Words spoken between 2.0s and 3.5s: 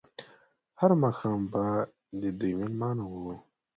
د دوی مېلمانه وو.